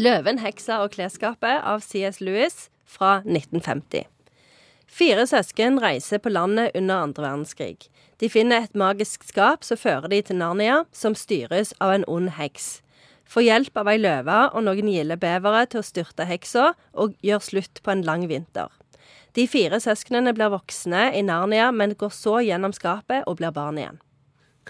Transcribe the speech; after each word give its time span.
'Løven, 0.00 0.38
heksa 0.40 0.78
og 0.80 0.94
klesskapet' 0.94 1.60
av 1.60 1.82
C.S. 1.84 2.22
Lewis 2.24 2.70
fra 2.88 3.18
1950. 3.26 4.06
Fire 4.88 5.26
søsken 5.28 5.76
reiser 5.82 6.22
på 6.24 6.32
landet 6.32 6.72
under 6.74 7.02
andre 7.04 7.26
verdenskrig. 7.26 7.90
De 8.16 8.30
finner 8.32 8.64
et 8.64 8.78
magisk 8.78 9.26
skap 9.28 9.66
som 9.66 9.76
fører 9.76 10.08
de 10.08 10.22
til 10.24 10.40
Narnia, 10.40 10.86
som 10.92 11.12
styres 11.12 11.74
av 11.84 11.92
en 11.98 12.08
ond 12.08 12.32
heks. 12.38 12.80
Får 13.28 13.44
hjelp 13.44 13.76
av 13.76 13.92
ei 13.92 13.98
løve 14.00 14.40
og 14.48 14.64
noen 14.64 14.88
gilde 14.88 15.20
bevere 15.20 15.66
til 15.68 15.82
å 15.82 15.88
styrte 15.90 16.24
heksa 16.24 16.72
og 16.96 17.12
gjør 17.20 17.44
slutt 17.50 17.84
på 17.84 17.92
en 17.92 18.06
lang 18.08 18.24
vinter. 18.30 18.72
De 19.36 19.44
fire 19.46 19.82
søsknene 19.84 20.32
blir 20.32 20.54
voksne 20.54 21.10
i 21.12 21.20
Narnia, 21.20 21.68
men 21.76 21.92
går 21.92 22.16
så 22.16 22.40
gjennom 22.40 22.72
skapet 22.72 23.28
og 23.28 23.36
blir 23.42 23.52
barn 23.52 23.78
igjen. 23.78 24.00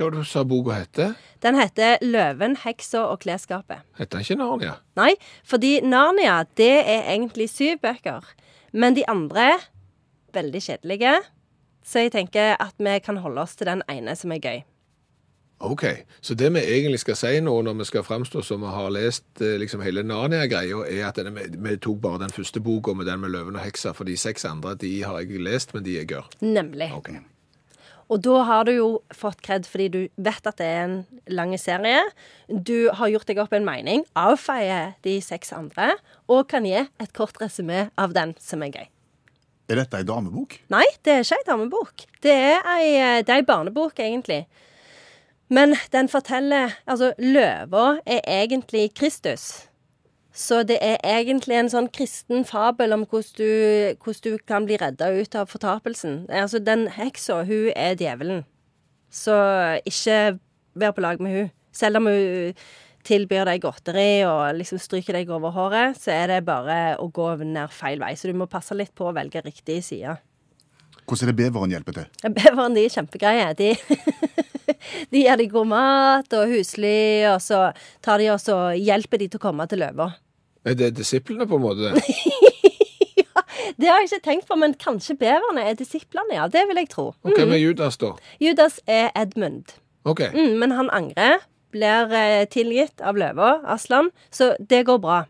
Hva 0.01 0.07
var 0.07 0.15
det 0.15 0.23
du 0.25 0.29
sa 0.31 0.43
boka 0.49 0.73
heter? 0.73 1.11
Den 1.45 1.59
heter 1.61 1.99
'Løven, 2.01 2.55
heksa 2.57 3.03
og 3.13 3.19
klesskapet'. 3.21 3.83
Heter 3.99 4.17
den 4.17 4.21
ikke 4.25 4.35
Narnia? 4.41 4.73
Nei, 4.97 5.11
fordi 5.45 5.81
Narnia, 5.85 6.45
det 6.57 6.89
er 6.89 7.03
egentlig 7.13 7.51
syv 7.51 7.83
bøker. 7.83 8.25
Men 8.73 8.97
de 8.97 9.05
andre 9.09 9.41
er 9.41 9.67
veldig 10.33 10.63
kjedelige. 10.63 11.19
Så 11.85 11.99
jeg 11.99 12.13
tenker 12.13 12.57
at 12.57 12.73
vi 12.79 12.99
kan 12.99 13.17
holde 13.17 13.43
oss 13.43 13.57
til 13.57 13.67
den 13.67 13.83
ene 13.93 14.17
som 14.17 14.33
er 14.33 14.41
gøy. 14.41 14.63
Ok, 15.61 15.85
så 16.21 16.35
det 16.35 16.49
vi 16.55 16.61
egentlig 16.61 17.01
skal 17.01 17.17
si 17.17 17.41
nå 17.41 17.63
når 17.63 17.75
vi 17.83 17.85
skal 17.85 18.03
framstå 18.03 18.41
som 18.43 18.65
vi 18.65 18.73
har 18.73 18.89
lest 18.91 19.43
eh, 19.43 19.59
liksom 19.61 19.83
hele 19.85 20.03
Narnia-greia, 20.03 20.81
er 20.89 21.09
at 21.11 21.21
denne, 21.21 21.37
vi, 21.37 21.77
tok 21.77 22.01
bare 22.01 22.23
den 22.23 22.33
første 22.33 22.61
boka 22.61 22.95
med 22.97 23.05
den 23.05 23.21
med 23.21 23.37
løven 23.37 23.57
og 23.61 23.61
heksa, 23.67 23.93
for 23.93 24.09
de 24.09 24.17
seks 24.17 24.49
andre 24.49 24.75
de 24.81 25.03
har 25.05 25.21
jeg 25.21 25.45
lest, 25.45 25.75
men 25.75 25.85
de 25.85 25.99
er 26.01 26.09
gørr. 26.09 26.33
Nemlig. 26.41 26.89
Ok. 26.97 27.13
Og 28.11 28.23
da 28.27 28.41
har 28.43 28.67
du 28.67 28.73
jo 28.75 28.89
fått 29.15 29.39
kred 29.47 29.67
fordi 29.71 29.87
du 29.95 30.01
vet 30.19 30.47
at 30.47 30.59
det 30.59 30.67
er 30.67 30.81
en 30.83 30.97
lang 31.31 31.53
serie. 31.63 32.01
Du 32.51 32.91
har 32.99 33.13
gjort 33.13 33.29
deg 33.31 33.39
opp 33.39 33.55
en 33.55 33.67
mening, 33.67 34.03
avfeier 34.19 34.97
de 35.07 35.21
seks 35.23 35.55
andre, 35.55 35.93
og 36.27 36.49
kan 36.51 36.67
gi 36.67 36.81
et 36.83 37.13
kort 37.15 37.39
resymé 37.43 37.87
av 38.01 38.17
den 38.17 38.35
som 38.43 38.67
er 38.67 38.75
gøy. 38.75 38.89
Er 39.71 39.79
dette 39.79 40.01
ei 40.01 40.07
damebok? 40.07 40.57
Nei, 40.75 40.83
det 41.07 41.15
er 41.15 41.23
ikke 41.23 41.39
ei 41.39 41.47
damebok. 41.47 42.07
Det 42.27 42.35
er 42.35 42.67
ei, 42.75 42.89
det 43.23 43.31
er 43.31 43.39
ei 43.39 43.47
barnebok, 43.47 44.03
egentlig. 44.03 44.43
Men 45.51 45.77
den 45.95 46.11
forteller 46.11 46.75
Altså, 46.87 47.13
løva 47.19 48.01
er 48.07 48.27
egentlig 48.27 48.91
Kristus. 48.99 49.70
Så 50.41 50.63
det 50.65 50.79
er 50.81 50.97
egentlig 51.05 51.59
en 51.59 51.69
sånn 51.69 51.91
kristen 51.93 52.47
fabel 52.49 52.95
om 52.97 53.03
hvordan 53.05 53.35
du, 53.37 53.97
hvordan 54.01 54.23
du 54.25 54.45
kan 54.49 54.69
bli 54.69 54.79
redda 54.81 55.11
ut 55.13 55.35
av 55.37 55.51
fortapelsen. 55.53 56.23
Altså, 56.33 56.63
den 56.65 56.87
heksa, 56.95 57.43
hun 57.45 57.69
er 57.75 57.99
djevelen. 58.01 58.47
Så 59.13 59.35
ikke 59.85 60.39
vær 60.81 60.95
på 60.97 61.05
lag 61.05 61.21
med 61.21 61.37
hun. 61.37 61.51
Selv 61.77 62.01
om 62.01 62.09
hun 62.09 62.57
tilbyr 63.07 63.49
deg 63.49 63.63
godteri 63.65 64.23
og 64.29 64.57
liksom 64.57 64.81
stryker 64.81 65.17
deg 65.19 65.31
over 65.33 65.53
håret, 65.55 66.01
så 66.01 66.15
er 66.15 66.33
det 66.33 66.41
bare 66.49 66.97
å 67.01 67.11
gå 67.13 67.29
ned 67.43 67.73
feil 67.75 68.01
vei. 68.01 68.15
Så 68.17 68.31
du 68.31 68.41
må 68.41 68.49
passe 68.51 68.77
litt 68.77 68.95
på 68.97 69.11
å 69.11 69.15
velge 69.17 69.45
riktig 69.45 69.81
side. 69.85 70.17
Hvordan 71.05 71.27
er 71.27 71.33
det 71.35 71.39
beveren 71.43 71.75
hjelper 71.75 71.97
til? 71.97 72.33
Beveren 72.41 72.77
de 72.77 72.87
er 72.87 72.97
kjempegreie. 72.97 73.53
De, 73.59 73.71
de 75.13 75.23
gir 75.25 75.37
deg 75.41 75.53
god 75.53 75.71
mat 75.73 76.37
og 76.39 76.57
husly, 76.57 77.29
og 77.29 77.41
så 77.45 77.63
tar 78.05 78.23
de 78.23 78.33
også, 78.33 78.61
hjelper 78.79 79.21
de 79.21 79.31
til 79.33 79.41
å 79.43 79.47
komme 79.51 79.69
til 79.69 79.85
løva. 79.85 80.13
Er 80.65 80.77
det 80.77 80.95
disiplene, 80.99 81.47
på 81.49 81.57
en 81.57 81.63
måte? 81.65 81.93
Det 83.81 83.89
har 83.89 84.03
jeg 84.03 84.11
ikke 84.11 84.25
tenkt 84.25 84.49
på, 84.49 84.57
men 84.61 84.75
kanskje 84.77 85.15
beverne 85.17 85.63
er 85.65 85.77
disiplene, 85.79 86.35
ja. 86.37 86.47
Det 86.53 86.67
vil 86.69 86.81
jeg 86.83 86.91
tro. 86.93 87.07
Mm. 87.25 87.33
hvem 87.37 87.53
er 87.57 87.61
Judas, 87.63 87.97
da? 88.01 88.11
Judas 88.41 88.81
er 88.87 89.09
Edmund, 89.17 89.73
Ok, 90.05 90.21
mm, 90.33 90.57
men 90.61 90.73
han 90.77 90.91
angrer. 90.93 91.45
Blir 91.71 92.13
eh, 92.17 92.45
tilgitt 92.51 93.01
av 93.01 93.17
løva, 93.21 93.61
Aslan, 93.71 94.11
så 94.35 94.55
det 94.59 94.83
går 94.89 94.99
bra. 95.01 95.21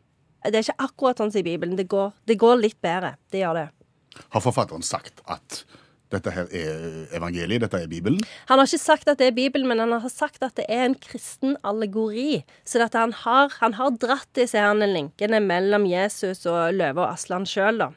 Det 0.46 0.56
er 0.56 0.64
ikke 0.64 0.86
akkurat 0.86 1.20
sånn 1.20 1.32
som 1.34 1.42
i 1.42 1.44
Bibelen. 1.44 1.76
Det 1.76 1.84
går, 1.90 2.14
det 2.26 2.38
går 2.40 2.62
litt 2.62 2.78
bedre. 2.82 3.12
Det 3.30 3.42
gjør 3.42 3.58
det. 3.58 3.66
Har 4.32 4.42
forfatteren 4.42 4.82
sagt 4.86 5.20
at 5.28 5.64
dette 6.10 6.32
her 6.34 6.50
er 6.50 7.14
evangeliet, 7.16 7.62
dette 7.64 7.80
er 7.84 7.90
Bibelen? 7.90 8.20
Han 8.50 8.58
har 8.58 8.66
ikke 8.68 8.82
sagt 8.82 9.08
at 9.10 9.20
det 9.20 9.30
er 9.30 9.36
Bibelen, 9.36 9.68
men 9.70 9.82
han 9.82 9.94
har 9.94 10.12
sagt 10.12 10.42
at 10.42 10.56
det 10.58 10.66
er 10.68 10.88
en 10.88 10.98
kristen 10.98 11.56
allegori. 11.66 12.42
Så 12.64 12.82
han, 12.82 13.14
har, 13.24 13.54
han 13.60 13.78
har 13.78 13.96
dratt 14.00 14.30
disse 14.34 14.58
her 14.58 14.74
linkene 14.74 15.40
mellom 15.44 15.86
Jesus 15.86 16.46
og 16.50 16.74
løve 16.74 17.04
og 17.04 17.12
Aslan 17.14 17.46
sjøl, 17.48 17.82
da. 17.84 17.90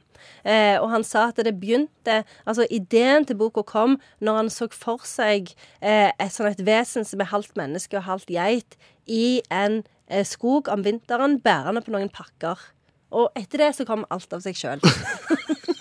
Eh, 0.47 0.77
og 0.79 0.89
han 0.91 1.03
sa 1.03 1.25
at 1.31 1.39
det 1.43 1.51
begynte 1.59 2.21
Altså, 2.47 2.63
ideen 2.71 3.25
til 3.27 3.35
boka 3.39 3.63
kom 3.67 3.97
når 4.23 4.37
han 4.37 4.51
så 4.53 4.69
for 4.71 5.03
seg 5.07 5.51
eh, 5.81 6.11
et 6.15 6.31
sånn 6.31 6.47
et 6.47 6.63
vesen 6.63 7.07
som 7.07 7.19
er 7.23 7.31
halvt 7.31 7.57
menneske 7.59 7.99
og 7.99 8.07
halvt 8.07 8.31
geit, 8.31 8.77
i 9.03 9.41
en 9.51 9.81
eh, 10.07 10.23
skog 10.27 10.71
om 10.71 10.85
vinteren, 10.85 11.41
bærende 11.43 11.83
på 11.83 11.91
noen 11.95 12.11
pakker. 12.13 12.59
Og 13.13 13.29
etter 13.37 13.65
det 13.65 13.73
så 13.77 13.87
kom 13.87 14.07
alt 14.13 14.31
av 14.33 14.43
seg 14.45 14.57
sjøl. 14.57 14.83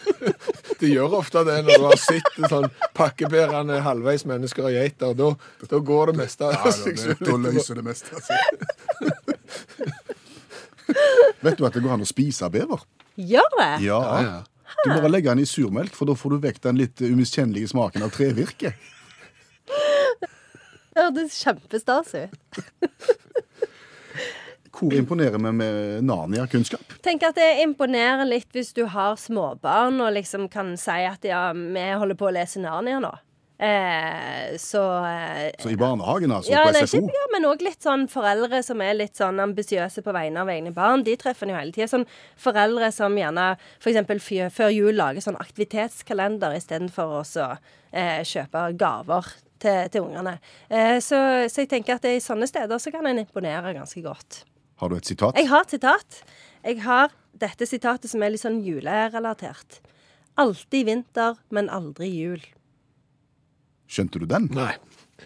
De 0.83 0.89
gjør 0.91 1.13
ofte 1.21 1.45
det 1.47 1.61
når 1.63 1.79
du 1.79 1.85
har 1.87 2.01
sett 2.03 2.31
sånn 2.51 2.67
pakkebærende 2.99 3.77
halvveis 3.85 4.25
mennesker 4.27 4.67
og 4.67 4.75
geiter. 4.75 5.13
Da, 5.15 5.29
da 5.71 5.79
går 5.93 6.11
det 6.11 6.17
meste 6.25 6.49
av 6.49 6.57
Ja, 6.59 6.73
seg 6.75 6.99
selv. 6.99 7.23
da 7.23 7.37
løser 7.45 7.79
det 7.79 7.85
meste. 7.87 8.11
Altså. 8.19 8.35
Vet 11.43 11.59
du 11.59 11.67
at 11.67 11.75
det 11.77 11.83
går 11.85 11.95
an 11.97 12.03
å 12.05 12.09
spise 12.09 12.49
bever? 12.53 12.83
Gjør 13.21 13.49
det? 13.59 13.71
Ja. 13.87 14.01
Ja, 14.03 14.19
ja. 14.27 14.41
Du 14.83 14.91
må 14.91 14.99
bare 15.05 15.13
legge 15.13 15.31
den 15.31 15.43
i 15.45 15.47
surmelk, 15.47 15.95
for 15.95 16.09
da 16.09 16.15
får 16.19 16.33
du 16.35 16.39
vekk 16.43 16.59
den 16.65 16.79
litt 16.81 17.03
umiskjennelige 17.05 17.71
smaken 17.71 18.03
av 18.07 18.11
trevirke. 18.15 18.73
Det 20.93 20.99
hørtes 20.99 21.37
kjempestas 21.45 22.11
ut. 22.19 22.63
Hvor 24.83 24.99
imponerer 24.99 25.39
vi 25.39 25.53
med 25.55 26.07
Narnia-kunnskap? 26.09 26.97
Tenk 27.05 27.23
at 27.29 27.39
det 27.39 27.51
imponerer 27.63 28.27
litt 28.29 28.51
hvis 28.55 28.73
du 28.77 28.85
har 28.91 29.19
småbarn 29.21 30.01
og 30.03 30.15
liksom 30.17 30.49
kan 30.53 30.75
si 30.81 31.03
at 31.07 31.25
ja, 31.27 31.51
vi 31.55 31.85
holder 32.03 32.19
på 32.19 32.31
å 32.31 32.35
lese 32.35 32.63
Narnia 32.63 32.99
nå. 33.03 33.13
Eh, 33.63 34.57
så 34.59 35.05
eh, 35.07 35.51
Så 35.59 35.71
i 35.71 35.77
barnehagen, 35.77 36.33
altså, 36.35 36.51
ja, 36.51 36.65
på 36.67 36.73
nei, 36.75 36.81
SFO? 36.83 36.99
ikke, 36.99 37.15
ja, 37.15 37.27
men 37.31 37.45
òg 37.47 37.61
litt 37.63 37.85
sånn 37.85 38.09
foreldre 38.11 38.59
som 38.67 38.83
er 38.83 38.97
litt 38.99 39.21
sånn 39.21 39.39
ambisiøse 39.45 40.03
på 40.03 40.15
vegne 40.17 40.43
av 40.43 40.51
egne 40.51 40.73
barn. 40.75 41.05
De 41.07 41.15
treffer 41.21 41.47
en 41.47 41.55
jo 41.55 41.61
hele 41.61 41.75
tida. 41.77 41.87
Sånn 41.93 42.09
foreldre 42.43 42.91
som 42.91 43.15
gjerne 43.15 43.53
f.eks. 43.79 44.27
før 44.57 44.75
jul 44.75 44.99
lager 44.99 45.23
sånn 45.23 45.39
aktivitetskalender 45.39 46.59
istedenfor 46.59 47.21
å 47.21 47.23
eh, 47.31 48.25
kjøpe 48.27 48.67
gaver 48.83 49.31
til, 49.63 49.87
til 49.95 50.09
ungene. 50.09 50.41
Eh, 50.67 50.99
så, 50.99 51.23
så 51.47 51.63
jeg 51.63 51.71
tenker 51.71 52.01
at 52.01 52.09
det, 52.09 52.17
i 52.19 52.25
sånne 52.25 52.51
steder 52.51 52.83
så 52.83 52.91
kan 52.91 53.07
en 53.07 53.23
imponere 53.23 53.77
ganske 53.79 54.03
godt. 54.03 54.43
Har 54.83 54.91
du 54.91 54.97
et 54.99 55.07
sitat? 55.07 55.37
Jeg 55.39 55.47
har 55.47 55.63
et 55.63 55.71
sitat. 55.77 56.17
Jeg 56.67 56.81
har 56.83 57.13
dette 57.39 57.67
sitatet 57.71 58.11
som 58.11 58.23
er 58.25 58.33
litt 58.35 58.43
sånn 58.43 58.59
julerelatert. 58.67 59.79
Alltid 60.43 60.89
vinter, 60.89 61.39
men 61.55 61.71
aldri 61.71 62.09
jul. 62.11 62.43
Skjønte 63.87 64.19
du 64.19 64.27
den? 64.27 64.49
Nei. 64.51 64.73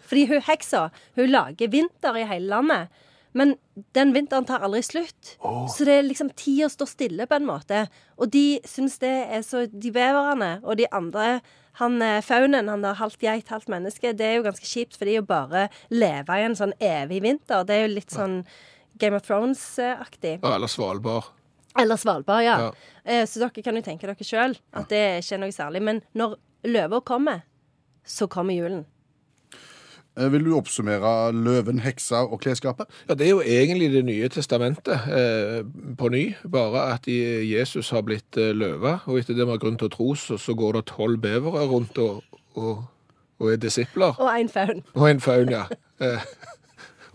Fordi 0.05 0.27
hun 0.29 0.45
heksa, 0.45 0.91
hun 1.17 1.33
lager 1.33 1.73
vinter 1.73 2.19
i 2.21 2.27
hele 2.29 2.53
landet. 2.53 3.03
Men 3.37 3.55
den 3.97 4.13
vinteren 4.17 4.45
tar 4.49 4.65
aldri 4.65 4.83
slutt. 4.85 5.37
Så 5.41 5.89
det 5.89 5.99
er 6.03 6.05
liksom 6.05 6.35
tida 6.37 6.69
står 6.73 6.93
stille 6.93 7.29
på 7.29 7.41
en 7.41 7.49
måte. 7.49 7.87
Og 8.21 8.29
de 8.37 8.59
syns 8.69 9.01
det 9.01 9.15
er 9.39 9.45
så 9.45 9.67
De 9.73 9.93
beverne 9.93 10.59
og 10.65 10.77
de 10.81 10.89
andre 10.93 11.41
han 11.77 12.01
eh, 12.01 12.23
faunen, 12.25 12.71
han 12.73 12.85
der 12.85 12.97
halvt 12.97 13.21
geit, 13.21 13.51
halvt 13.53 13.69
menneske, 13.69 14.15
det 14.17 14.25
er 14.25 14.39
jo 14.39 14.47
ganske 14.47 14.65
kjipt 14.65 14.97
for 14.97 15.05
de 15.05 15.19
å 15.21 15.27
bare 15.29 15.67
leve 15.93 16.39
i 16.41 16.47
en 16.47 16.57
sånn 16.57 16.73
evig 16.81 17.21
vinter. 17.25 17.67
Det 17.69 17.77
er 17.77 17.85
jo 17.85 17.91
litt 17.99 18.15
sånn 18.17 18.39
Game 18.99 19.17
of 19.17 19.23
Thrones-aktig. 19.27 20.39
Eller 20.43 20.67
Svalbard. 20.73 21.33
Eller 21.79 21.97
Svalbard, 22.01 22.43
ja. 22.45 22.59
Ja. 22.59 22.73
Eh, 23.05 23.27
Så 23.29 23.41
dere 23.43 23.63
kan 23.63 23.77
jo 23.77 23.83
tenke 23.85 24.07
dere 24.09 24.25
sjøl 24.25 24.57
at 24.73 24.89
det 24.89 24.99
er 24.99 25.19
ikke 25.23 25.39
noe 25.43 25.53
særlig. 25.53 25.83
Men 25.83 26.03
når 26.17 26.37
løva 26.65 27.01
kommer, 27.05 27.43
så 28.07 28.27
kommer 28.33 28.57
julen. 28.57 28.85
Eh, 30.17 30.31
Vil 30.33 30.45
du 30.47 30.55
oppsummere 30.57 31.33
løven, 31.37 31.83
heksa 31.85 32.23
og 32.25 32.41
klesskapet? 32.41 32.89
Ja, 33.09 33.15
Det 33.15 33.27
er 33.27 33.31
jo 33.35 33.43
egentlig 33.45 33.91
Det 33.93 34.05
nye 34.09 34.29
testamentet 34.33 35.09
eh, 35.13 35.63
på 35.99 36.09
ny, 36.09 36.35
bare 36.49 36.87
at 36.95 37.07
Jesus 37.07 37.91
har 37.91 38.01
blitt 38.03 38.37
eh, 38.41 38.55
løve. 38.57 39.01
Og 39.07 39.19
etter 39.21 39.35
det 39.37 39.45
vi 39.45 39.51
har 39.53 39.61
grunn 39.61 39.77
til 39.77 39.91
å 39.91 39.93
tro, 39.93 40.15
så, 40.15 40.39
så 40.41 40.55
går 40.57 40.79
det 40.81 40.87
tolv 40.95 41.21
bevere 41.21 41.67
rundt 41.69 41.99
og, 41.99 42.23
og, 42.57 42.87
og 43.39 43.53
er 43.53 43.61
disipler. 43.61 44.17
Og 44.17 44.33
en 44.41 44.49
faun. 44.49 44.81
Og 44.95 45.11
en 45.11 45.21
faun, 45.21 45.53
ja. 45.53 45.67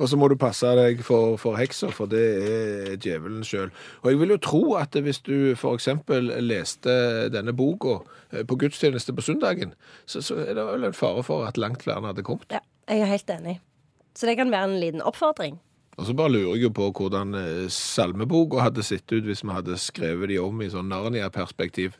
Og 0.01 0.09
så 0.09 0.17
må 0.17 0.27
du 0.31 0.35
passe 0.39 0.65
deg 0.77 1.03
for, 1.05 1.35
for 1.37 1.59
heksa, 1.59 1.91
for 1.93 2.09
det 2.09 2.21
er 2.41 2.95
djevelen 2.97 3.43
sjøl. 3.45 3.69
Og 4.01 4.09
jeg 4.09 4.19
vil 4.21 4.33
jo 4.33 4.37
tro 4.41 4.61
at 4.79 4.97
hvis 4.97 5.21
du 5.21 5.53
f.eks. 5.53 5.89
leste 6.41 6.95
denne 7.29 7.53
boka 7.53 7.99
eh, 8.31 8.41
på 8.47 8.57
gudstjeneste 8.63 9.13
på 9.13 9.25
søndagen, 9.25 9.75
så, 10.09 10.23
så 10.25 10.39
er 10.41 10.55
det 10.57 10.65
vel 10.65 10.87
en 10.89 10.97
fare 10.97 11.21
for 11.27 11.45
at 11.45 11.59
langt 11.61 11.85
flere 11.85 12.01
hadde 12.07 12.25
kommet. 12.25 12.49
Ja, 12.49 12.63
jeg 12.89 13.05
er 13.05 13.11
helt 13.13 13.29
enig. 13.29 13.59
Så 14.17 14.25
det 14.27 14.39
kan 14.41 14.51
være 14.51 14.71
en 14.71 14.79
liten 14.81 15.05
oppfordring. 15.05 15.59
Og 15.99 16.07
så 16.07 16.15
bare 16.17 16.33
lurer 16.33 16.55
jeg 16.55 16.63
jo 16.65 16.71
på 16.73 16.87
hvordan 16.97 17.35
eh, 17.37 17.67
salmeboka 17.69 18.63
hadde 18.65 18.83
sett 18.83 19.11
ut 19.13 19.27
hvis 19.27 19.43
vi 19.45 19.53
hadde 19.53 19.77
skrevet 19.77 20.31
de 20.31 20.39
om 20.41 20.63
i 20.63 20.69
sånn 20.71 20.89
Narnia-perspektiv. 20.89 21.99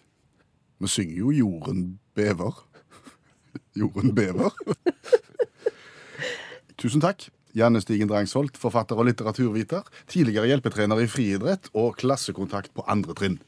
Vi 0.81 0.89
synger 0.89 1.19
jo 1.19 1.36
'Jorden 1.38 2.00
bever'. 2.18 2.63
Jorden 3.81 4.15
bever. 4.18 4.50
Tusen 6.81 7.03
takk. 7.03 7.30
Janne 7.57 7.81
Stigen 7.83 8.09
Drangsholt, 8.12 8.59
forfatter 8.59 9.00
og 9.00 9.09
litteraturviter. 9.09 9.88
Tidligere 10.12 10.51
hjelpetrener 10.51 11.03
i 11.03 11.09
friidrett 11.12 11.71
og 11.74 11.98
klassekontakt 12.01 12.74
på 12.75 12.88
andre 12.88 13.18
trinn. 13.18 13.42